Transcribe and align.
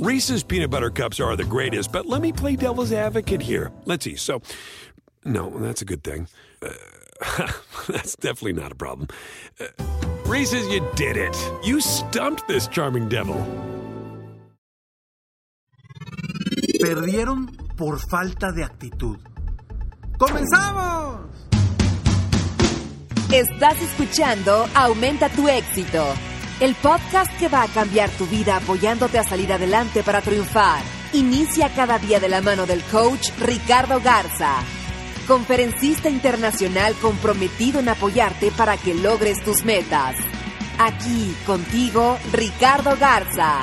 Reese's 0.00 0.42
peanut 0.42 0.70
butter 0.70 0.88
cups 0.88 1.20
are 1.20 1.36
the 1.36 1.44
greatest, 1.44 1.92
but 1.92 2.06
let 2.06 2.22
me 2.22 2.32
play 2.32 2.56
devil's 2.56 2.90
advocate 2.90 3.42
here. 3.42 3.70
Let's 3.84 4.02
see. 4.02 4.16
So, 4.16 4.40
no, 5.26 5.50
that's 5.58 5.82
a 5.82 5.84
good 5.84 6.02
thing. 6.02 6.26
Uh, 6.62 6.72
that's 7.86 8.16
definitely 8.16 8.54
not 8.54 8.72
a 8.72 8.74
problem. 8.74 9.08
Uh, 9.60 9.66
Reese's, 10.24 10.66
you 10.68 10.80
did 10.96 11.18
it. 11.18 11.36
You 11.62 11.82
stumped 11.82 12.48
this 12.48 12.66
charming 12.66 13.10
devil. 13.10 13.36
Perdieron 16.80 17.54
por 17.76 17.98
falta 17.98 18.52
de 18.52 18.64
actitud. 18.64 19.18
¡Comenzamos! 20.18 21.28
Estás 23.30 23.82
escuchando 23.82 24.66
Aumenta 24.74 25.28
tu 25.28 25.46
éxito, 25.46 26.04
el 26.60 26.74
podcast 26.74 27.34
que 27.38 27.48
va 27.48 27.62
a 27.62 27.68
cambiar 27.68 28.10
tu 28.10 28.26
vida 28.26 28.56
apoyándote 28.56 29.18
a 29.18 29.24
salir 29.24 29.50
adelante 29.50 30.02
para 30.02 30.20
triunfar. 30.20 30.82
Inicia 31.14 31.70
cada 31.74 31.98
día 31.98 32.20
de 32.20 32.28
la 32.28 32.42
mano 32.42 32.66
del 32.66 32.82
coach 32.84 33.30
Ricardo 33.38 33.98
Garza, 34.00 34.56
conferencista 35.26 36.10
internacional 36.10 36.94
comprometido 37.00 37.80
en 37.80 37.88
apoyarte 37.88 38.52
para 38.52 38.76
que 38.76 38.94
logres 38.94 39.42
tus 39.42 39.64
metas. 39.64 40.16
Aquí 40.78 41.34
contigo, 41.46 42.18
Ricardo 42.30 42.94
Garza. 42.98 43.60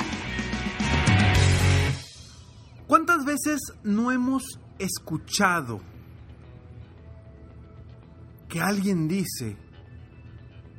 ¿Cuántas 2.88 3.24
veces 3.24 3.60
no 3.84 4.10
hemos 4.10 4.58
escuchado 4.80 5.80
que 8.48 8.60
alguien 8.60 9.06
dice 9.06 9.56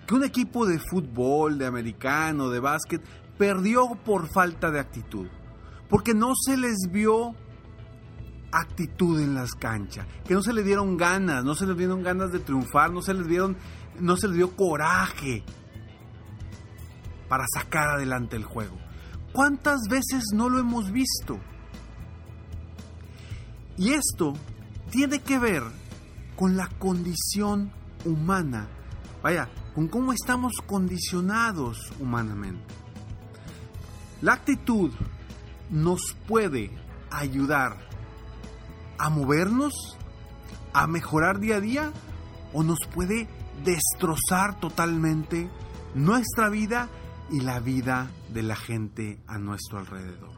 que 0.10 0.16
un 0.16 0.24
equipo 0.24 0.66
de 0.66 0.80
fútbol, 0.80 1.60
de 1.60 1.68
americano, 1.68 2.50
de 2.50 2.60
básquet, 2.60 3.00
perdió 3.38 3.90
por 4.04 4.28
falta 4.34 4.72
de 4.72 4.80
actitud? 4.80 5.28
Porque 5.88 6.16
no 6.16 6.34
se 6.34 6.58
les 6.58 6.90
vio 6.92 7.36
actitud 8.52 9.20
en 9.20 9.36
las 9.36 9.52
canchas, 9.52 10.08
que 10.26 10.34
no 10.34 10.42
se 10.42 10.52
les 10.52 10.66
dieron 10.66 10.98
ganas, 10.98 11.46
no 11.46 11.54
se 11.54 11.68
les 11.68 11.78
dieron 11.78 12.02
ganas 12.02 12.32
de 12.32 12.40
triunfar, 12.40 12.92
no 12.92 13.04
se 13.04 13.14
les 13.14 13.28
dieron, 13.28 13.56
no 14.00 14.18
se 14.18 14.30
les 14.30 14.38
dio 14.38 14.56
coraje 14.56 15.44
para 17.28 17.46
sacar 17.54 17.90
adelante 17.90 18.36
el 18.36 18.46
juego. 18.46 18.80
¿Cuántas 19.32 19.82
veces 19.92 20.24
no 20.34 20.50
lo 20.50 20.58
hemos 20.58 20.92
visto? 20.92 21.40
Y 23.78 23.92
esto 23.92 24.34
tiene 24.90 25.20
que 25.20 25.38
ver 25.38 25.62
con 26.36 26.58
la 26.58 26.68
condición 26.80 27.72
humana, 28.06 28.68
vaya, 29.22 29.50
con 29.80 29.88
cómo 29.88 30.12
estamos 30.12 30.52
condicionados 30.68 31.94
humanamente. 32.02 32.76
La 34.22 34.34
actitud 34.34 34.92
nos 35.70 36.18
puede 36.28 36.70
ayudar 37.10 37.78
a 38.98 39.10
movernos, 39.10 39.72
a 40.74 40.86
mejorar 40.86 41.40
día 41.40 41.56
a 41.56 41.62
día, 41.62 41.94
o 42.52 42.62
nos 42.62 42.80
puede 42.94 43.30
destrozar 43.64 44.60
totalmente 44.60 45.50
nuestra 45.96 46.50
vida 46.50 46.90
y 47.32 47.40
la 47.40 47.62
vida 47.62 48.12
de 48.34 48.44
la 48.44 48.58
gente 48.58 49.24
a 49.28 49.38
nuestro 49.38 49.80
alrededor. 49.80 50.36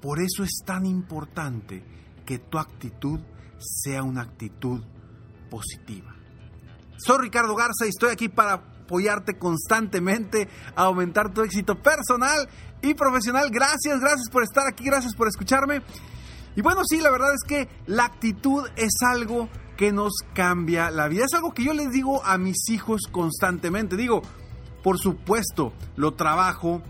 Por 0.00 0.20
eso 0.20 0.44
es 0.44 0.62
tan 0.64 0.86
importante 0.86 1.82
que 2.24 2.38
tu 2.38 2.60
actitud 2.60 3.18
sea 3.58 4.04
una 4.04 4.22
actitud 4.22 4.84
positiva. 5.50 6.15
Soy 6.96 7.18
Ricardo 7.18 7.54
Garza 7.54 7.86
y 7.86 7.90
estoy 7.90 8.10
aquí 8.10 8.28
para 8.28 8.54
apoyarte 8.54 9.38
constantemente 9.38 10.48
a 10.74 10.84
aumentar 10.84 11.32
tu 11.32 11.42
éxito 11.42 11.74
personal 11.76 12.48
y 12.82 12.94
profesional. 12.94 13.50
Gracias, 13.50 14.00
gracias 14.00 14.30
por 14.30 14.42
estar 14.42 14.66
aquí, 14.66 14.84
gracias 14.84 15.14
por 15.14 15.28
escucharme. 15.28 15.82
Y 16.54 16.62
bueno, 16.62 16.82
sí, 16.88 17.00
la 17.00 17.10
verdad 17.10 17.34
es 17.34 17.42
que 17.46 17.68
la 17.86 18.04
actitud 18.04 18.66
es 18.76 18.94
algo 19.06 19.48
que 19.76 19.92
nos 19.92 20.12
cambia 20.34 20.90
la 20.90 21.08
vida. 21.08 21.24
Es 21.26 21.34
algo 21.34 21.52
que 21.52 21.64
yo 21.64 21.74
les 21.74 21.90
digo 21.90 22.24
a 22.24 22.38
mis 22.38 22.68
hijos 22.70 23.02
constantemente. 23.10 23.96
Digo, 23.96 24.22
por 24.82 24.98
supuesto, 24.98 25.72
lo 25.96 26.14
trabajo 26.14 26.82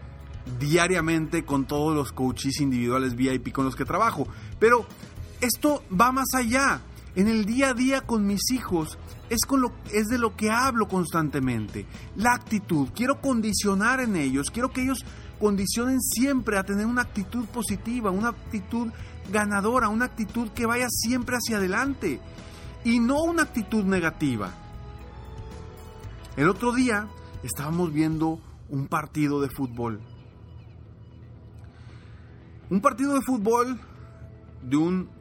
diariamente 0.60 1.44
con 1.44 1.66
todos 1.66 1.94
los 1.94 2.12
coaches 2.12 2.60
individuales 2.60 3.16
VIP 3.16 3.52
con 3.52 3.64
los 3.64 3.74
que 3.74 3.84
trabajo. 3.84 4.28
Pero 4.60 4.86
esto 5.40 5.82
va 5.90 6.12
más 6.12 6.28
allá. 6.34 6.80
En 7.16 7.28
el 7.28 7.46
día 7.46 7.70
a 7.70 7.74
día 7.74 8.02
con 8.02 8.26
mis 8.26 8.50
hijos 8.52 8.98
es, 9.30 9.40
de 10.06 10.18
lo 10.18 10.36
que 10.36 10.50
hablo 10.50 10.86
constantemente. 10.86 11.86
La 12.14 12.34
actitud. 12.34 12.90
Quiero 12.94 13.22
condicionar 13.22 14.00
en 14.00 14.16
ellos. 14.16 14.50
Quiero 14.50 14.68
que 14.68 14.82
ellos 14.82 15.02
condicionen 15.40 16.02
siempre 16.02 16.58
a 16.58 16.62
tener 16.62 16.84
una 16.84 17.00
actitud 17.00 17.46
positiva, 17.46 18.10
una 18.10 18.28
actitud 18.28 18.88
ganadora, 19.32 19.88
una 19.88 20.04
actitud 20.04 20.50
que 20.50 20.66
vaya 20.66 20.88
siempre 20.90 21.36
hacia 21.36 21.56
adelante. 21.56 22.20
Y 22.84 23.00
no 23.00 23.22
una 23.22 23.44
actitud 23.44 23.84
negativa. 23.84 24.52
El 26.36 26.50
otro 26.50 26.74
día 26.74 27.08
estábamos 27.42 27.94
viendo 27.94 28.40
un 28.68 28.88
partido 28.88 29.40
de 29.40 29.48
fútbol. 29.48 30.02
Un 32.68 32.82
partido 32.82 33.14
de 33.14 33.22
fútbol 33.22 33.80
de 34.62 34.76
un 34.76 35.15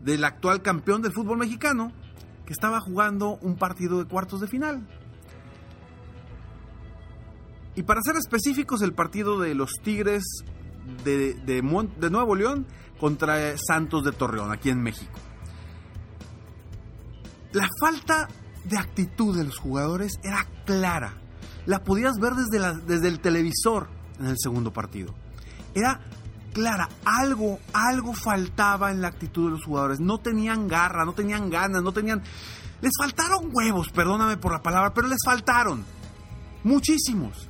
del 0.00 0.24
actual 0.24 0.62
campeón 0.62 1.02
del 1.02 1.12
fútbol 1.12 1.38
mexicano 1.38 1.92
que 2.46 2.52
estaba 2.52 2.80
jugando 2.80 3.38
un 3.42 3.56
partido 3.56 3.98
de 3.98 4.08
cuartos 4.08 4.40
de 4.40 4.46
final. 4.46 4.86
Y 7.74 7.82
para 7.82 8.00
ser 8.02 8.16
específicos, 8.16 8.80
el 8.82 8.94
partido 8.94 9.38
de 9.38 9.54
los 9.54 9.72
Tigres 9.82 10.24
de, 11.04 11.34
de, 11.34 11.62
Nuevo 12.10 12.34
León 12.34 12.66
contra 12.98 13.56
Santos 13.58 14.04
de 14.04 14.12
Torreón, 14.12 14.50
aquí 14.52 14.70
en 14.70 14.82
México. 14.82 15.12
La 17.52 17.68
falta 17.80 18.28
de 18.64 18.78
actitud 18.78 19.36
de 19.36 19.44
los 19.44 19.58
jugadores 19.58 20.18
era 20.22 20.46
clara. 20.64 21.14
La 21.66 21.82
podías 21.82 22.14
ver 22.18 22.34
desde, 22.34 22.58
la, 22.58 22.72
desde 22.74 23.08
el 23.08 23.20
televisor 23.20 23.88
en 24.18 24.26
el 24.26 24.36
segundo 24.38 24.72
partido. 24.72 25.14
Era 25.74 26.00
clara, 26.56 26.88
algo, 27.04 27.58
algo 27.74 28.14
faltaba 28.14 28.90
en 28.90 29.02
la 29.02 29.08
actitud 29.08 29.44
de 29.44 29.50
los 29.50 29.64
jugadores. 29.66 30.00
No 30.00 30.16
tenían 30.16 30.68
garra, 30.68 31.04
no 31.04 31.12
tenían 31.12 31.50
ganas, 31.50 31.82
no 31.82 31.92
tenían... 31.92 32.22
Les 32.80 32.92
faltaron 32.98 33.50
huevos, 33.52 33.90
perdóname 33.90 34.38
por 34.38 34.52
la 34.52 34.62
palabra, 34.62 34.94
pero 34.94 35.06
les 35.06 35.18
faltaron. 35.22 35.84
Muchísimos. 36.64 37.46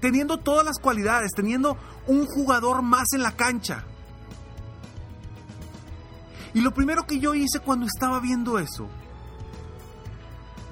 Teniendo 0.00 0.38
todas 0.38 0.64
las 0.64 0.80
cualidades, 0.80 1.30
teniendo 1.36 1.76
un 2.08 2.26
jugador 2.26 2.82
más 2.82 3.12
en 3.12 3.22
la 3.22 3.36
cancha. 3.36 3.84
Y 6.52 6.60
lo 6.60 6.74
primero 6.74 7.06
que 7.06 7.20
yo 7.20 7.36
hice 7.36 7.60
cuando 7.60 7.86
estaba 7.86 8.18
viendo 8.18 8.58
eso 8.58 8.88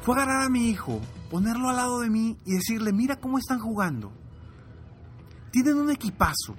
fue 0.02 0.16
agarrar 0.16 0.42
a 0.42 0.48
mi 0.48 0.70
hijo, 0.70 1.00
ponerlo 1.30 1.68
al 1.68 1.76
lado 1.76 2.00
de 2.00 2.10
mí 2.10 2.36
y 2.44 2.54
decirle, 2.54 2.92
mira 2.92 3.20
cómo 3.20 3.38
están 3.38 3.60
jugando. 3.60 4.10
Tienen 5.52 5.76
un 5.76 5.90
equipazo. 5.90 6.56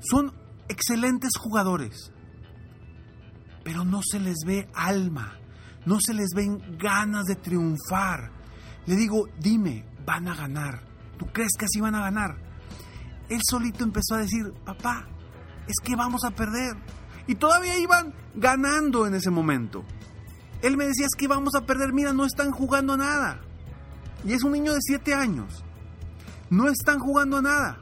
Son 0.00 0.32
excelentes 0.68 1.32
jugadores. 1.38 2.12
Pero 3.64 3.84
no 3.84 4.00
se 4.02 4.20
les 4.20 4.38
ve 4.46 4.68
alma. 4.74 5.38
No 5.84 5.98
se 6.00 6.14
les 6.14 6.28
ven 6.34 6.78
ganas 6.78 7.24
de 7.24 7.36
triunfar. 7.36 8.30
Le 8.86 8.96
digo, 8.96 9.26
dime, 9.38 9.84
van 10.04 10.28
a 10.28 10.34
ganar. 10.34 10.82
¿Tú 11.18 11.26
crees 11.26 11.52
que 11.58 11.66
así 11.66 11.80
van 11.80 11.94
a 11.94 12.00
ganar? 12.00 12.36
Él 13.28 13.40
solito 13.48 13.84
empezó 13.84 14.14
a 14.14 14.18
decir, 14.18 14.52
papá, 14.64 15.06
es 15.66 15.76
que 15.82 15.96
vamos 15.96 16.24
a 16.24 16.30
perder. 16.30 16.76
Y 17.26 17.34
todavía 17.34 17.78
iban 17.78 18.14
ganando 18.34 19.06
en 19.06 19.14
ese 19.14 19.30
momento. 19.30 19.84
Él 20.62 20.76
me 20.76 20.86
decía, 20.86 21.06
es 21.06 21.14
que 21.16 21.28
vamos 21.28 21.54
a 21.54 21.66
perder, 21.66 21.92
mira, 21.92 22.12
no 22.12 22.24
están 22.24 22.50
jugando 22.50 22.94
a 22.94 22.96
nada. 22.96 23.40
Y 24.24 24.32
es 24.32 24.42
un 24.42 24.52
niño 24.52 24.72
de 24.72 24.80
7 24.80 25.14
años. 25.14 25.64
No 26.50 26.68
están 26.68 26.98
jugando 26.98 27.36
a 27.36 27.42
nada. 27.42 27.78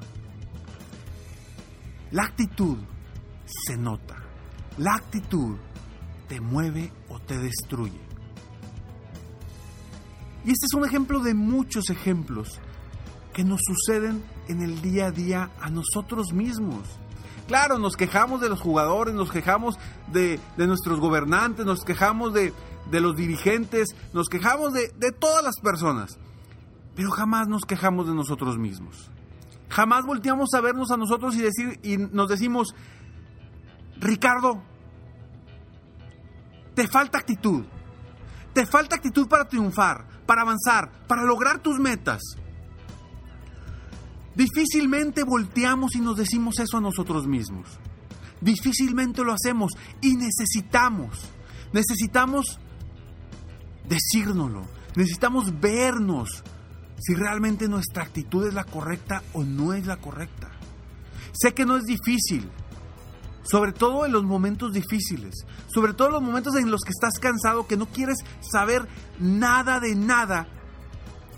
La 2.16 2.22
actitud 2.22 2.78
se 3.44 3.76
nota. 3.76 4.16
La 4.78 4.94
actitud 4.94 5.54
te 6.26 6.40
mueve 6.40 6.90
o 7.10 7.20
te 7.20 7.36
destruye. 7.36 8.00
Y 10.42 10.50
este 10.50 10.64
es 10.64 10.72
un 10.72 10.86
ejemplo 10.86 11.20
de 11.20 11.34
muchos 11.34 11.90
ejemplos 11.90 12.58
que 13.34 13.44
nos 13.44 13.60
suceden 13.66 14.24
en 14.48 14.62
el 14.62 14.80
día 14.80 15.08
a 15.08 15.10
día 15.10 15.50
a 15.60 15.68
nosotros 15.68 16.32
mismos. 16.32 16.88
Claro, 17.48 17.76
nos 17.78 17.96
quejamos 17.96 18.40
de 18.40 18.48
los 18.48 18.62
jugadores, 18.62 19.14
nos 19.14 19.30
quejamos 19.30 19.78
de, 20.10 20.40
nuestros 20.56 20.98
gobernantes, 21.00 21.66
nos 21.66 21.84
quejamos 21.84 22.32
de, 22.32 22.54
los 22.92 23.14
dirigentes, 23.14 23.88
nos 24.14 24.30
quejamos 24.30 24.72
de 24.72 25.12
todas 25.20 25.44
las 25.44 25.60
personas, 25.60 26.18
pero 26.94 27.10
jamás 27.10 27.46
nos 27.46 27.66
quejamos 27.66 28.06
de 28.06 28.14
nosotros 28.14 28.56
mismos. 28.56 29.10
Jamás 29.68 30.04
volteamos 30.04 30.50
a 30.54 30.60
vernos 30.60 30.90
a 30.90 30.96
nosotros 30.96 31.34
y, 31.36 31.42
decir, 31.42 31.80
y 31.82 31.96
nos 31.96 32.28
decimos, 32.28 32.74
Ricardo, 33.98 34.62
te 36.74 36.86
falta 36.86 37.18
actitud. 37.18 37.64
Te 38.52 38.66
falta 38.66 38.96
actitud 38.96 39.28
para 39.28 39.48
triunfar, 39.48 40.06
para 40.24 40.42
avanzar, 40.42 40.90
para 41.06 41.22
lograr 41.24 41.58
tus 41.58 41.78
metas. 41.78 42.22
Difícilmente 44.34 45.24
volteamos 45.24 45.94
y 45.96 46.00
nos 46.00 46.16
decimos 46.16 46.58
eso 46.58 46.76
a 46.76 46.80
nosotros 46.80 47.26
mismos. 47.26 47.66
Difícilmente 48.40 49.24
lo 49.24 49.32
hacemos 49.32 49.72
y 50.02 50.14
necesitamos, 50.14 51.30
necesitamos 51.72 52.60
decírnoslo, 53.88 54.62
necesitamos 54.94 55.58
vernos 55.58 56.44
si 56.98 57.14
realmente 57.14 57.68
nuestra 57.68 58.02
actitud 58.02 58.46
es 58.46 58.54
la 58.54 58.64
correcta 58.64 59.22
o 59.32 59.44
no 59.44 59.74
es 59.74 59.86
la 59.86 59.96
correcta. 59.96 60.50
Sé 61.32 61.54
que 61.54 61.66
no 61.66 61.76
es 61.76 61.84
difícil, 61.84 62.50
sobre 63.42 63.72
todo 63.72 64.06
en 64.06 64.12
los 64.12 64.24
momentos 64.24 64.72
difíciles, 64.72 65.34
sobre 65.68 65.94
todo 65.94 66.08
en 66.08 66.14
los 66.14 66.22
momentos 66.22 66.56
en 66.56 66.70
los 66.70 66.80
que 66.80 66.90
estás 66.90 67.18
cansado, 67.20 67.66
que 67.66 67.76
no 67.76 67.86
quieres 67.86 68.18
saber 68.40 68.86
nada 69.20 69.78
de 69.80 69.94
nada 69.94 70.48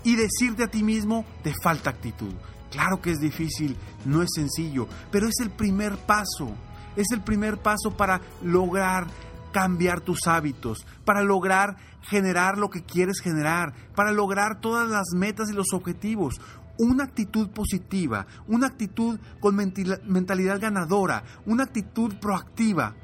y 0.03 0.15
decirte 0.15 0.63
a 0.63 0.71
ti 0.71 0.83
mismo, 0.83 1.25
te 1.43 1.53
falta 1.61 1.89
actitud. 1.89 2.33
Claro 2.71 3.01
que 3.01 3.11
es 3.11 3.19
difícil, 3.19 3.75
no 4.05 4.21
es 4.21 4.29
sencillo, 4.33 4.87
pero 5.11 5.27
es 5.27 5.39
el 5.41 5.49
primer 5.49 5.97
paso, 5.97 6.51
es 6.95 7.07
el 7.11 7.21
primer 7.21 7.57
paso 7.57 7.91
para 7.97 8.21
lograr 8.41 9.07
cambiar 9.51 10.01
tus 10.01 10.27
hábitos, 10.27 10.85
para 11.05 11.21
lograr 11.21 11.77
generar 12.01 12.57
lo 12.57 12.69
que 12.69 12.83
quieres 12.83 13.19
generar, 13.21 13.73
para 13.95 14.11
lograr 14.11 14.61
todas 14.61 14.89
las 14.89 15.09
metas 15.13 15.49
y 15.49 15.53
los 15.53 15.73
objetivos 15.73 16.39
una 16.79 17.03
actitud 17.03 17.49
positiva, 17.49 18.25
una 18.47 18.67
actitud 18.67 19.19
con 19.41 19.53
mentalidad 19.53 20.61
ganadora, 20.61 21.25
una 21.45 21.63
actitud 21.63 22.15
proactiva, 22.21 22.95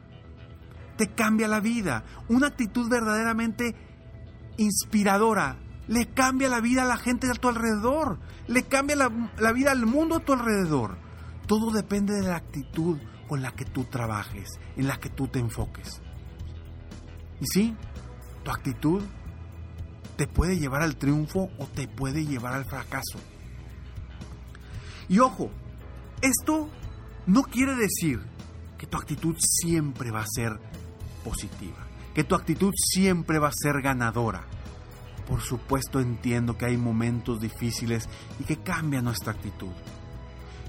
te 0.96 1.14
cambia 1.14 1.48
la 1.48 1.60
vida. 1.60 2.04
Una 2.30 2.48
actitud 2.48 2.90
verdaderamente 2.90 3.76
inspiradora 4.58 5.58
le 5.88 6.08
cambia 6.08 6.50
la 6.50 6.62
vida 6.62 6.84
a 6.84 6.86
la 6.86 6.98
gente 6.98 7.30
a 7.30 7.34
tu 7.34 7.50
alrededor, 7.50 8.20
le 8.48 8.64
cambia 8.64 8.96
la, 8.96 9.12
la 9.38 9.52
vida 9.52 9.72
al 9.72 9.86
mundo 9.86 10.16
a 10.16 10.20
tu 10.20 10.34
alrededor. 10.34 10.98
Todo 11.46 11.72
depende 11.72 12.14
de 12.14 12.28
la 12.28 12.38
actitud 12.38 12.98
con 13.28 13.42
la 13.42 13.52
que 13.52 13.66
tú 13.66 13.84
trabajes, 13.84 14.50
en 14.78 14.88
la 14.88 14.98
que 14.98 15.10
tú 15.10 15.28
te 15.28 15.40
enfoques. 15.40 16.02
Y 17.40 17.46
sí, 17.48 17.76
tu 18.44 18.52
actitud 18.52 19.02
te 20.16 20.28
puede 20.28 20.58
llevar 20.58 20.82
al 20.82 20.96
triunfo 20.96 21.50
o 21.58 21.66
te 21.68 21.88
puede 21.88 22.26
llevar 22.26 22.54
al 22.54 22.66
fracaso. 22.66 23.20
Y 25.10 25.20
ojo, 25.20 25.52
esto 26.22 26.70
no 27.28 27.44
quiere 27.44 27.76
decir 27.76 28.22
que 28.78 28.88
tu 28.88 28.98
actitud 28.98 29.36
siempre 29.40 30.12
va 30.12 30.22
a 30.22 30.28
ser 30.28 30.60
positiva, 31.24 31.88
que 32.14 32.24
tu 32.24 32.36
actitud 32.36 32.74
siempre 32.76 33.40
va 33.40 33.50
a 33.50 33.54
ser 33.54 33.82
ganadora. 33.82 34.46
Por 35.28 35.42
supuesto 35.42 36.00
entiendo 36.00 36.58
que 36.58 36.66
hay 36.66 36.78
momentos 36.78 37.42
difíciles 37.42 38.08
y 38.40 38.44
que 38.44 38.58
cambia 38.58 39.02
nuestra 39.02 39.34
actitud. 39.34 39.72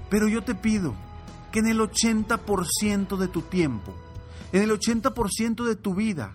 Pero 0.09 0.27
yo 0.27 0.43
te 0.43 0.55
pido 0.55 0.95
que 1.51 1.59
en 1.59 1.67
el 1.67 1.79
80% 1.79 3.17
de 3.17 3.27
tu 3.27 3.43
tiempo, 3.43 3.93
en 4.51 4.63
el 4.63 4.71
80% 4.71 5.63
de 5.63 5.75
tu 5.75 5.93
vida, 5.93 6.33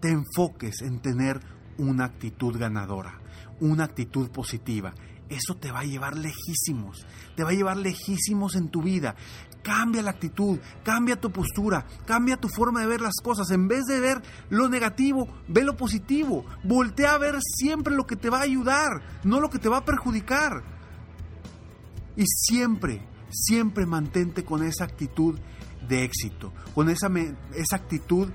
te 0.00 0.10
enfoques 0.10 0.82
en 0.82 1.00
tener 1.00 1.40
una 1.78 2.04
actitud 2.04 2.56
ganadora, 2.58 3.20
una 3.60 3.84
actitud 3.84 4.30
positiva 4.30 4.94
eso 5.30 5.54
te 5.54 5.70
va 5.70 5.80
a 5.80 5.84
llevar 5.84 6.16
lejísimos, 6.16 7.06
te 7.36 7.44
va 7.44 7.50
a 7.50 7.54
llevar 7.54 7.76
lejísimos 7.76 8.56
en 8.56 8.68
tu 8.68 8.82
vida. 8.82 9.14
Cambia 9.62 10.02
la 10.02 10.10
actitud, 10.10 10.58
cambia 10.82 11.20
tu 11.20 11.30
postura, 11.30 11.86
cambia 12.04 12.36
tu 12.36 12.48
forma 12.48 12.80
de 12.80 12.88
ver 12.88 13.00
las 13.00 13.14
cosas. 13.22 13.50
En 13.50 13.68
vez 13.68 13.84
de 13.84 14.00
ver 14.00 14.20
lo 14.48 14.68
negativo, 14.68 15.28
ve 15.48 15.62
lo 15.62 15.76
positivo. 15.76 16.44
Voltea 16.64 17.14
a 17.14 17.18
ver 17.18 17.36
siempre 17.40 17.94
lo 17.94 18.06
que 18.06 18.16
te 18.16 18.28
va 18.28 18.38
a 18.38 18.42
ayudar, 18.42 19.20
no 19.22 19.40
lo 19.40 19.48
que 19.48 19.58
te 19.58 19.68
va 19.68 19.78
a 19.78 19.84
perjudicar. 19.84 20.64
Y 22.16 22.24
siempre, 22.26 23.06
siempre 23.30 23.86
mantente 23.86 24.44
con 24.44 24.64
esa 24.64 24.84
actitud 24.84 25.38
de 25.88 26.04
éxito, 26.04 26.52
con 26.74 26.90
esa, 26.90 27.08
esa 27.54 27.76
actitud 27.76 28.28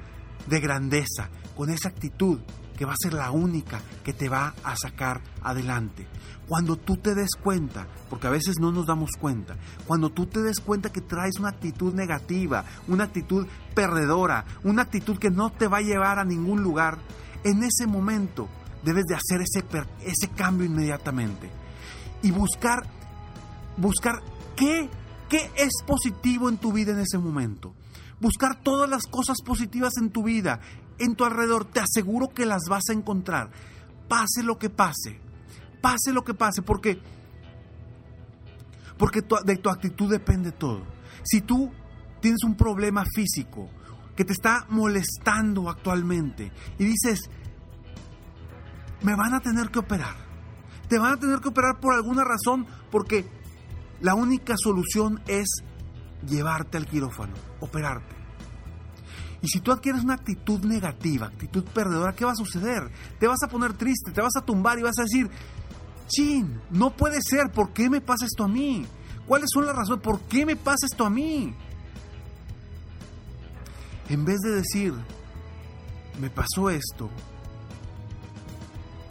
de 0.48 0.60
grandeza, 0.62 1.30
con 1.56 1.70
esa 1.70 1.90
actitud 1.90 2.40
que 2.78 2.86
va 2.86 2.94
a 2.94 3.02
ser 3.02 3.14
la 3.14 3.32
única 3.32 3.82
que 4.04 4.14
te 4.14 4.30
va 4.30 4.54
a 4.64 4.76
sacar 4.76 5.22
adelante. 5.42 6.08
Cuando 6.48 6.76
tú 6.76 6.98
te 6.98 7.16
des 7.16 7.32
cuenta, 7.42 7.88
porque 8.10 8.28
a 8.28 8.32
veces 8.32 8.56
no 8.60 8.72
nos 8.72 8.86
damos 8.86 9.12
cuenta, 9.20 9.56
cuando 9.88 10.10
tú 10.12 10.28
te 10.28 10.42
des 10.42 10.60
cuenta 10.60 10.92
que 10.92 11.02
traes 11.02 11.40
una 11.40 11.50
actitud 11.50 11.94
negativa, 11.94 12.66
una 12.88 13.06
actitud 13.06 13.48
perdedora, 13.74 14.46
una 14.64 14.84
actitud 14.84 15.18
que 15.18 15.32
no 15.32 15.52
te 15.52 15.68
va 15.68 15.78
a 15.78 15.82
llevar 15.82 16.20
a 16.20 16.26
ningún 16.26 16.62
lugar, 16.62 17.00
en 17.44 17.64
ese 17.64 17.88
momento 17.88 18.48
debes 18.84 19.06
de 19.06 19.16
hacer 19.16 19.42
ese, 19.42 19.64
ese 20.02 20.30
cambio 20.36 20.66
inmediatamente 20.66 21.50
y 22.22 22.32
buscar, 22.32 22.84
buscar 23.78 24.22
qué, 24.56 24.90
qué 25.30 25.52
es 25.56 25.72
positivo 25.86 26.50
en 26.50 26.58
tu 26.58 26.72
vida 26.72 26.92
en 26.92 27.00
ese 27.00 27.18
momento. 27.18 27.74
Buscar 28.20 28.62
todas 28.62 28.90
las 28.90 29.04
cosas 29.04 29.38
positivas 29.46 29.94
en 30.02 30.10
tu 30.10 30.24
vida 30.24 30.62
en 31.00 31.16
tu 31.16 31.26
alrededor, 31.26 31.66
te 31.66 31.80
aseguro 31.80 32.30
que 32.30 32.46
las 32.46 32.64
vas 32.70 32.84
a 32.90 32.94
encontrar. 32.94 33.50
Pase 34.08 34.44
lo 34.44 34.58
que 34.58 34.70
pase. 34.70 35.20
Pase 35.82 36.14
lo 36.14 36.24
que 36.24 36.34
pase, 36.34 36.62
porque 36.62 37.00
porque 38.98 39.22
de 39.22 39.58
tu 39.58 39.70
actitud 39.70 40.10
depende 40.10 40.52
todo. 40.52 40.84
Si 41.24 41.42
tú 41.42 41.72
tienes 42.22 42.44
un 42.44 42.56
problema 42.56 43.04
físico 43.14 43.70
que 44.16 44.24
te 44.24 44.34
está 44.34 44.66
molestando 44.70 45.70
actualmente 45.70 46.52
y 46.80 46.86
dices, 46.86 47.30
me 49.02 49.16
van 49.16 49.34
a 49.34 49.42
tener 49.42 49.70
que 49.70 49.80
operar. 49.80 50.16
Te 50.88 50.98
van 50.98 51.14
a 51.14 51.18
tener 51.18 51.40
que 51.40 51.50
operar 51.50 51.80
por 51.80 51.94
alguna 51.94 52.24
razón 52.24 52.66
porque 52.92 53.26
la 54.02 54.16
única 54.16 54.56
solución 54.58 55.22
es 55.28 55.48
llevarte 56.28 56.78
al 56.78 56.88
quirófano, 56.88 57.34
operarte. 57.60 58.16
Y 59.42 59.48
si 59.48 59.60
tú 59.60 59.72
adquieres 59.72 60.04
una 60.04 60.16
actitud 60.16 60.64
negativa, 60.64 61.28
actitud 61.28 61.64
perdedora, 61.64 62.16
¿qué 62.16 62.26
va 62.26 62.32
a 62.32 62.36
suceder? 62.36 62.90
Te 63.20 63.28
vas 63.28 63.44
a 63.44 63.48
poner 63.48 63.74
triste, 63.74 64.12
te 64.12 64.22
vas 64.22 64.36
a 64.36 64.46
tumbar 64.46 64.80
y 64.80 64.84
vas 64.84 64.98
a 65.00 65.04
decir, 65.04 65.30
chin, 66.08 66.62
no 66.72 66.96
puede 66.96 67.20
ser, 67.22 67.52
¿por 67.52 67.74
qué 67.74 67.90
me 67.90 68.02
pasa 68.02 68.26
esto 68.26 68.44
a 68.44 68.48
mí? 68.48 68.86
¿Cuáles 69.28 69.50
son 69.54 69.66
las 69.66 69.76
razones? 69.76 70.04
¿Por 70.04 70.22
qué 70.22 70.46
me 70.46 70.56
pasa 70.56 70.86
esto 70.86 71.06
a 71.06 71.10
mí? 71.10 71.54
En 74.10 74.26
vez 74.26 74.40
de 74.40 74.52
decir, 74.52 74.94
me 76.20 76.30
pasó 76.30 76.70
esto, 76.70 77.10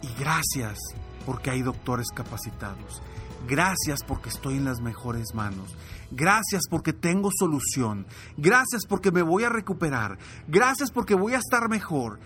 y 0.01 0.19
gracias 0.19 0.77
porque 1.25 1.49
hay 1.49 1.61
doctores 1.61 2.07
capacitados, 2.13 3.01
Gracias 3.47 3.99
porque 4.07 4.29
estoy 4.29 4.57
en 4.57 4.65
las 4.65 4.81
mejores 4.81 5.33
manos. 5.33 5.75
Gracias 6.11 6.63
porque 6.69 6.93
tengo 6.93 7.29
solución. 7.37 8.05
Gracias 8.37 8.85
porque 8.87 9.11
me 9.11 9.21
voy 9.21 9.43
a 9.43 9.49
recuperar. 9.49 10.17
Gracias 10.47 10.91
porque 10.91 11.15
voy 11.15 11.33
a 11.33 11.39
estar 11.39 11.69
mejor. 11.69 12.19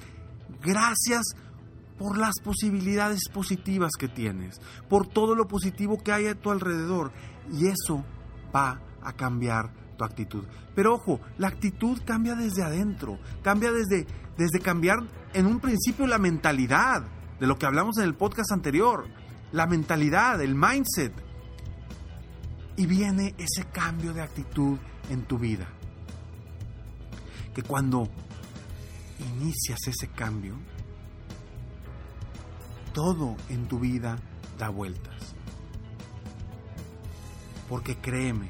Gracias 0.62 1.24
por 1.98 2.18
las 2.18 2.36
posibilidades 2.42 3.28
positivas 3.34 3.92
que 4.00 4.08
tienes, 4.08 4.62
por 4.88 5.06
todo 5.08 5.36
lo 5.36 5.48
positivo 5.48 6.02
que 6.02 6.14
hay 6.14 6.28
a 6.28 6.36
tu 6.36 6.52
alrededor. 6.52 7.12
Y 7.52 7.68
eso 7.68 8.06
va 8.56 8.80
a 9.04 9.14
cambiar 9.14 9.72
tu 9.98 10.06
actitud. 10.06 10.46
Pero 10.76 10.94
ojo, 10.94 11.20
la 11.38 11.50
actitud 11.50 12.00
cambia 12.06 12.36
desde 12.36 12.64
adentro, 12.64 13.20
cambia 13.44 13.74
desde, 13.74 14.08
desde 14.38 14.62
cambiar 14.62 15.00
en 15.34 15.46
un 15.46 15.60
principio 15.60 16.08
la 16.08 16.18
mentalidad, 16.18 17.04
de 17.40 17.48
lo 17.48 17.58
que 17.58 17.66
hablamos 17.66 17.98
en 17.98 18.04
el 18.04 18.16
podcast 18.16 18.52
anterior 18.52 19.08
la 19.52 19.66
mentalidad, 19.68 20.42
el 20.42 20.56
mindset. 20.56 21.14
Y 22.76 22.86
viene 22.86 23.36
ese 23.38 23.66
cambio 23.72 24.14
de 24.14 24.22
actitud 24.22 24.78
en 25.10 25.24
tu 25.24 25.38
vida. 25.38 25.68
Que 27.54 27.64
cuando 27.64 28.08
inicias 29.20 29.80
ese 29.88 30.08
cambio, 30.10 30.56
todo 32.94 33.36
en 33.50 33.68
tu 33.68 33.80
vida 33.80 34.18
da 34.58 34.70
vueltas. 34.70 35.36
Porque 37.68 37.98
créeme, 37.98 38.50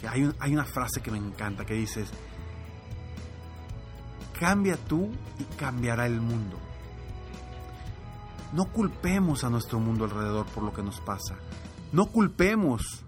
que 0.00 0.08
hay, 0.08 0.30
hay 0.38 0.52
una 0.54 0.64
frase 0.64 1.00
que 1.00 1.10
me 1.10 1.18
encanta 1.18 1.66
que 1.66 1.74
dices, 1.74 2.08
cambia 4.38 4.76
tú 4.76 5.10
y 5.38 5.44
cambiará 5.56 6.06
el 6.06 6.20
mundo. 6.20 6.67
No 8.52 8.66
culpemos 8.72 9.44
a 9.44 9.50
nuestro 9.50 9.78
mundo 9.78 10.04
alrededor 10.04 10.46
por 10.46 10.62
lo 10.62 10.72
que 10.72 10.82
nos 10.82 11.00
pasa. 11.00 11.36
No 11.92 12.06
culpemos 12.06 13.04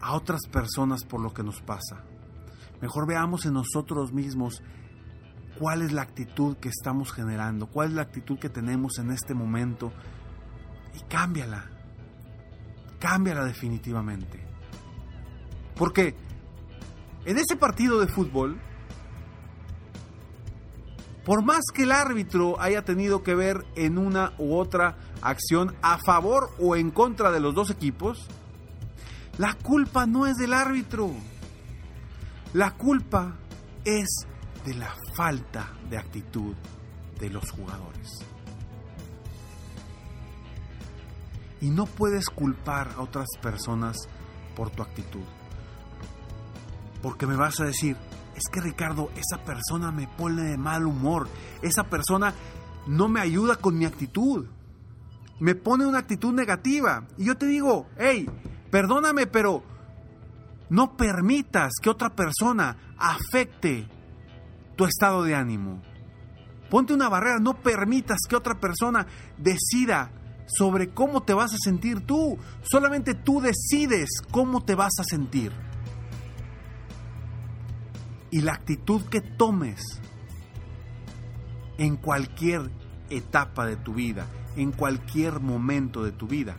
a 0.00 0.14
otras 0.14 0.46
personas 0.50 1.04
por 1.04 1.20
lo 1.20 1.32
que 1.34 1.42
nos 1.42 1.60
pasa. 1.60 2.04
Mejor 2.80 3.06
veamos 3.06 3.44
en 3.46 3.54
nosotros 3.54 4.12
mismos 4.12 4.62
cuál 5.58 5.82
es 5.82 5.92
la 5.92 6.02
actitud 6.02 6.56
que 6.56 6.70
estamos 6.70 7.12
generando, 7.12 7.66
cuál 7.66 7.88
es 7.88 7.94
la 7.94 8.02
actitud 8.02 8.38
que 8.38 8.48
tenemos 8.48 8.98
en 8.98 9.10
este 9.10 9.34
momento 9.34 9.92
y 10.94 11.00
cámbiala. 11.08 11.70
Cámbiala 12.98 13.44
definitivamente. 13.44 14.46
Porque 15.76 16.14
en 17.24 17.38
ese 17.38 17.56
partido 17.56 18.00
de 18.00 18.06
fútbol, 18.06 18.60
por 21.24 21.44
más 21.44 21.62
que 21.74 21.82
el 21.82 21.92
árbitro 21.92 22.60
haya 22.60 22.84
tenido 22.84 23.22
que 23.22 23.34
ver 23.34 23.66
en 23.76 23.98
una 23.98 24.32
u 24.38 24.56
otra 24.56 24.96
acción 25.20 25.76
a 25.82 25.98
favor 25.98 26.50
o 26.58 26.76
en 26.76 26.90
contra 26.90 27.30
de 27.30 27.40
los 27.40 27.54
dos 27.54 27.70
equipos, 27.70 28.26
la 29.38 29.54
culpa 29.54 30.06
no 30.06 30.26
es 30.26 30.36
del 30.36 30.52
árbitro. 30.52 31.10
La 32.52 32.72
culpa 32.72 33.36
es 33.84 34.08
de 34.64 34.74
la 34.74 34.94
falta 35.14 35.72
de 35.88 35.98
actitud 35.98 36.54
de 37.18 37.30
los 37.30 37.50
jugadores. 37.50 38.08
Y 41.60 41.70
no 41.70 41.84
puedes 41.86 42.26
culpar 42.26 42.88
a 42.96 43.02
otras 43.02 43.28
personas 43.42 43.96
por 44.56 44.70
tu 44.70 44.82
actitud. 44.82 45.24
Porque 47.02 47.26
me 47.26 47.36
vas 47.36 47.60
a 47.60 47.64
decir, 47.64 47.96
es 48.40 48.50
que 48.50 48.60
Ricardo, 48.60 49.10
esa 49.16 49.44
persona 49.44 49.92
me 49.92 50.08
pone 50.08 50.42
de 50.42 50.56
mal 50.56 50.86
humor, 50.86 51.28
esa 51.62 51.84
persona 51.84 52.34
no 52.86 53.08
me 53.08 53.20
ayuda 53.20 53.56
con 53.56 53.76
mi 53.76 53.84
actitud, 53.84 54.46
me 55.38 55.54
pone 55.54 55.86
una 55.86 55.98
actitud 55.98 56.32
negativa. 56.32 57.04
Y 57.18 57.26
yo 57.26 57.36
te 57.36 57.46
digo, 57.46 57.86
hey, 57.98 58.28
perdóname, 58.70 59.26
pero 59.26 59.62
no 60.70 60.96
permitas 60.96 61.72
que 61.82 61.90
otra 61.90 62.10
persona 62.10 62.76
afecte 62.96 63.86
tu 64.76 64.86
estado 64.86 65.22
de 65.22 65.34
ánimo. 65.34 65.82
Ponte 66.70 66.94
una 66.94 67.08
barrera, 67.08 67.40
no 67.40 67.60
permitas 67.60 68.20
que 68.28 68.36
otra 68.36 68.58
persona 68.58 69.06
decida 69.36 70.12
sobre 70.46 70.90
cómo 70.90 71.22
te 71.22 71.34
vas 71.34 71.52
a 71.52 71.58
sentir 71.62 72.06
tú. 72.06 72.38
Solamente 72.62 73.14
tú 73.14 73.40
decides 73.40 74.08
cómo 74.30 74.64
te 74.64 74.74
vas 74.74 74.92
a 74.98 75.04
sentir. 75.04 75.52
Y 78.30 78.42
la 78.42 78.52
actitud 78.52 79.02
que 79.02 79.20
tomes 79.20 80.00
en 81.78 81.96
cualquier 81.96 82.70
etapa 83.08 83.66
de 83.66 83.76
tu 83.76 83.94
vida, 83.94 84.26
en 84.56 84.70
cualquier 84.72 85.40
momento 85.40 86.04
de 86.04 86.12
tu 86.12 86.26
vida, 86.26 86.56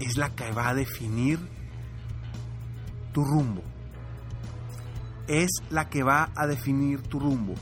es 0.00 0.16
la 0.16 0.30
que 0.34 0.50
va 0.52 0.68
a 0.68 0.74
definir 0.74 1.38
tu 3.12 3.24
rumbo. 3.24 3.62
Es 5.26 5.50
la 5.70 5.88
que 5.88 6.02
va 6.02 6.30
a 6.34 6.46
definir 6.46 7.02
tu 7.02 7.20
rumbo. 7.20 7.54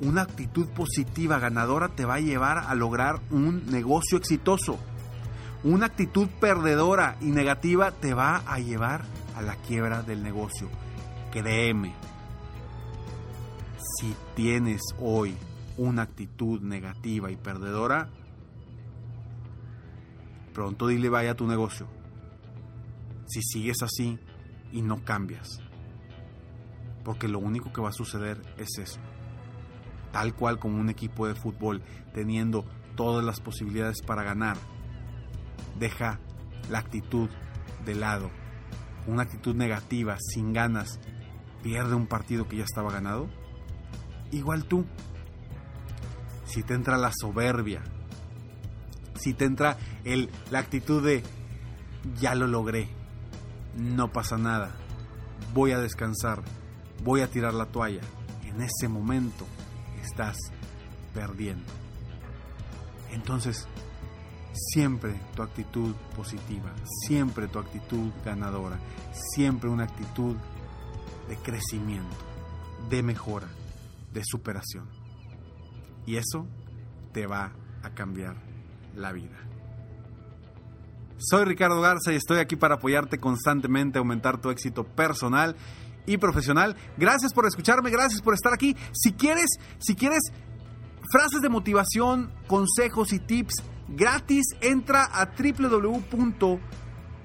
Una 0.00 0.22
actitud 0.22 0.68
positiva 0.68 1.38
ganadora 1.38 1.88
te 1.88 2.04
va 2.04 2.14
a 2.14 2.20
llevar 2.20 2.58
a 2.58 2.74
lograr 2.74 3.20
un 3.30 3.66
negocio 3.66 4.18
exitoso. 4.18 4.78
Una 5.62 5.86
actitud 5.86 6.28
perdedora 6.40 7.16
y 7.20 7.26
negativa 7.26 7.92
te 7.92 8.14
va 8.14 8.38
a 8.38 8.58
llevar 8.58 9.04
a 9.36 9.42
la 9.42 9.54
quiebra 9.56 10.02
del 10.02 10.22
negocio. 10.22 10.68
Créeme, 11.32 11.94
si 13.98 14.14
tienes 14.36 14.82
hoy 15.00 15.36
una 15.78 16.02
actitud 16.02 16.60
negativa 16.60 17.30
y 17.30 17.36
perdedora, 17.36 18.10
pronto 20.52 20.86
dile 20.86 21.08
vaya 21.08 21.32
a 21.32 21.36
tu 21.36 21.46
negocio. 21.46 21.88
Si 23.26 23.42
sigues 23.42 23.82
así 23.82 24.18
y 24.70 24.82
no 24.82 25.04
cambias. 25.04 25.58
Porque 27.02 27.26
lo 27.26 27.38
único 27.38 27.72
que 27.72 27.80
va 27.80 27.88
a 27.88 27.92
suceder 27.92 28.40
es 28.58 28.78
eso 28.78 29.00
tal 30.12 30.34
cual 30.34 30.58
como 30.58 30.78
un 30.78 30.90
equipo 30.90 31.26
de 31.26 31.34
fútbol, 31.34 31.82
teniendo 32.14 32.64
todas 32.94 33.24
las 33.24 33.40
posibilidades 33.40 34.02
para 34.02 34.22
ganar, 34.22 34.56
deja 35.78 36.20
la 36.70 36.78
actitud 36.78 37.28
de 37.84 37.94
lado, 37.94 38.30
una 39.06 39.22
actitud 39.22 39.56
negativa, 39.56 40.16
sin 40.20 40.52
ganas, 40.52 41.00
pierde 41.62 41.94
un 41.94 42.06
partido 42.06 42.48
que 42.48 42.56
ya 42.56 42.64
estaba 42.64 42.92
ganado, 42.92 43.28
igual 44.30 44.64
tú, 44.64 44.84
si 46.44 46.62
te 46.62 46.74
entra 46.74 46.98
la 46.98 47.12
soberbia, 47.12 47.82
si 49.14 49.34
te 49.34 49.44
entra 49.44 49.76
el, 50.04 50.30
la 50.50 50.58
actitud 50.58 51.04
de 51.04 51.22
ya 52.18 52.34
lo 52.34 52.46
logré, 52.46 52.88
no 53.76 54.12
pasa 54.12 54.36
nada, 54.36 54.72
voy 55.54 55.72
a 55.72 55.78
descansar, 55.78 56.42
voy 57.04 57.20
a 57.20 57.30
tirar 57.30 57.54
la 57.54 57.66
toalla, 57.66 58.02
en 58.44 58.60
ese 58.60 58.88
momento 58.88 59.46
estás 60.02 60.36
perdiendo. 61.14 61.70
Entonces, 63.12 63.68
siempre 64.52 65.14
tu 65.34 65.42
actitud 65.42 65.94
positiva, 66.16 66.72
siempre 67.06 67.48
tu 67.48 67.58
actitud 67.58 68.10
ganadora, 68.24 68.78
siempre 69.34 69.70
una 69.70 69.84
actitud 69.84 70.36
de 71.28 71.36
crecimiento, 71.36 72.16
de 72.88 73.02
mejora, 73.02 73.48
de 74.12 74.22
superación. 74.24 74.88
Y 76.06 76.16
eso 76.16 76.46
te 77.12 77.26
va 77.26 77.52
a 77.82 77.90
cambiar 77.90 78.36
la 78.94 79.12
vida. 79.12 79.36
Soy 81.18 81.44
Ricardo 81.44 81.80
Garza 81.80 82.12
y 82.12 82.16
estoy 82.16 82.38
aquí 82.38 82.56
para 82.56 82.76
apoyarte 82.76 83.18
constantemente, 83.18 83.98
aumentar 83.98 84.40
tu 84.40 84.50
éxito 84.50 84.84
personal 84.84 85.56
y 86.04 86.16
profesional. 86.18 86.76
Gracias 86.96 87.32
por 87.32 87.46
escucharme, 87.46 87.90
gracias 87.90 88.20
por 88.20 88.34
estar 88.34 88.52
aquí. 88.52 88.76
Si 88.92 89.12
quieres, 89.12 89.58
si 89.78 89.94
quieres 89.94 90.32
frases 91.12 91.40
de 91.40 91.48
motivación, 91.48 92.32
consejos 92.48 93.12
y 93.12 93.20
tips 93.20 93.62
gratis, 93.88 94.46
entra 94.60 95.08
a 95.12 95.30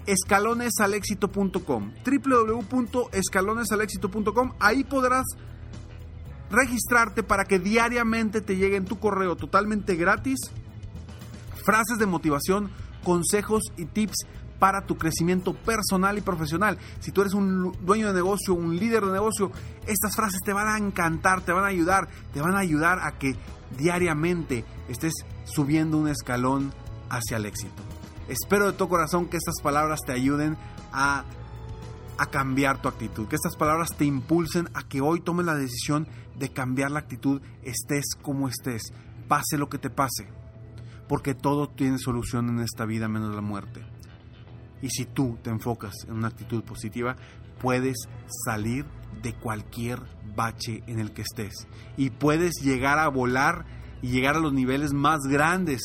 www.escalonesalexito.com. 0.08 1.92
www.escalonesalexito.com. 2.04 4.54
Ahí 4.60 4.84
podrás 4.84 5.26
registrarte 6.50 7.22
para 7.24 7.46
que 7.46 7.60
diariamente 7.60 8.42
te 8.42 8.56
llegue 8.56 8.78
en 8.78 8.86
tu 8.86 9.00
correo 9.00 9.36
totalmente 9.36 9.96
gratis 9.96 10.40
frases 11.66 11.98
de 11.98 12.06
motivación, 12.06 12.70
consejos 13.04 13.64
y 13.76 13.86
tips 13.86 14.28
para 14.58 14.86
tu 14.86 14.98
crecimiento 14.98 15.54
personal 15.54 16.18
y 16.18 16.22
profesional. 16.22 16.78
Si 17.02 17.12
tú 17.12 17.20
eres 17.22 17.34
un 17.34 17.74
dueño 17.86 18.08
de 18.08 18.14
negocio, 18.14 18.54
un 18.54 18.78
líder 18.78 19.04
de 19.04 19.12
negocio, 19.12 19.52
estas 19.86 20.16
frases 20.16 20.40
te 20.46 20.54
van 20.54 20.70
a 20.70 20.78
encantar, 20.78 21.42
te 21.42 21.52
van 21.52 21.66
a 21.66 21.68
ayudar, 21.68 22.08
te 22.34 22.40
van 22.42 22.56
a 22.56 22.60
ayudar 22.60 23.00
a 23.02 23.20
que 23.20 23.36
diariamente 23.78 24.64
estés 24.88 25.12
subiendo 25.44 25.98
un 25.98 26.08
escalón 26.08 26.72
hacia 27.10 27.36
el 27.36 27.46
éxito. 27.46 27.97
Espero 28.28 28.66
de 28.68 28.74
todo 28.74 28.90
corazón 28.90 29.28
que 29.28 29.38
estas 29.38 29.62
palabras 29.62 30.02
te 30.06 30.12
ayuden 30.12 30.58
a, 30.92 31.24
a 32.18 32.26
cambiar 32.28 32.82
tu 32.82 32.90
actitud, 32.90 33.28
que 33.28 33.36
estas 33.36 33.56
palabras 33.56 33.96
te 33.96 34.06
impulsen 34.06 34.70
a 34.74 34.84
que 34.84 35.02
hoy 35.02 35.22
tomes 35.22 35.46
la 35.46 35.56
decisión 35.56 36.08
de 36.38 36.50
cambiar 36.50 36.92
la 36.92 37.00
actitud, 37.00 37.42
estés 37.64 38.16
como 38.22 38.48
estés, 38.48 38.94
pase 39.28 39.58
lo 39.58 39.70
que 39.70 39.78
te 39.78 39.90
pase, 39.90 40.28
porque 41.08 41.36
todo 41.36 41.70
tiene 41.70 41.98
solución 42.00 42.50
en 42.50 42.60
esta 42.60 42.86
vida 42.86 43.08
menos 43.08 43.34
la 43.34 43.42
muerte. 43.42 43.86
Y 44.82 44.90
si 44.90 45.06
tú 45.06 45.38
te 45.42 45.50
enfocas 45.50 45.94
en 46.08 46.16
una 46.16 46.28
actitud 46.28 46.64
positiva, 46.64 47.16
puedes 47.60 47.98
salir 48.46 48.86
de 49.22 49.34
cualquier 49.34 50.02
bache 50.36 50.84
en 50.88 51.00
el 51.00 51.12
que 51.12 51.24
estés. 51.24 51.68
Y 51.96 52.12
puedes 52.12 52.56
llegar 52.62 53.00
a 53.00 53.08
volar 53.08 53.66
y 54.02 54.10
llegar 54.10 54.36
a 54.36 54.40
los 54.40 54.54
niveles 54.54 54.94
más 54.94 55.22
grandes, 55.22 55.82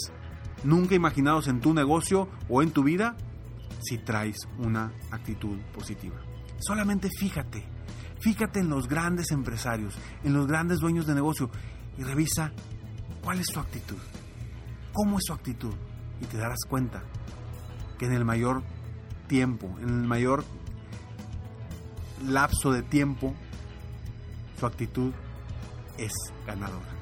nunca 0.65 0.95
imaginados 0.95 1.49
en 1.49 1.61
tu 1.61 1.75
negocio 1.75 2.29
o 2.49 2.63
en 2.63 2.71
tu 2.71 2.83
vida, 2.83 3.17
si 3.83 3.99
traes 3.99 4.37
una 4.59 4.93
actitud 5.11 5.59
positiva. 5.75 6.17
Solamente 6.61 7.09
fíjate, 7.19 7.65
fíjate 8.21 8.61
en 8.61 8.69
los 8.69 8.89
grandes 8.89 9.31
empresarios, 9.33 9.95
en 10.23 10.33
los 10.33 10.47
grandes 10.47 10.79
dueños 10.79 11.07
de 11.07 11.15
negocio 11.15 11.51
y 11.99 12.05
revisa 12.05 12.53
cuál 13.23 13.41
es 13.41 13.47
su 13.53 13.59
actitud, 13.59 13.99
cómo 14.93 15.19
es 15.19 15.25
su 15.27 15.33
actitud. 15.33 15.75
Y 16.21 16.27
te 16.27 16.39
darás 16.39 16.61
cuenta 16.69 17.03
que 17.99 18.07
en 18.07 18.13
el 18.13 18.25
mayor 18.25 18.63
tiempo, 19.27 19.75
en 19.81 19.89
el 19.89 20.07
mayor 20.07 20.45
lapso 22.25 22.71
de 22.71 22.83
tiempo, 22.83 23.35
su 24.59 24.67
actitud 24.67 25.13
es 25.99 26.13
ganadora. 26.47 27.02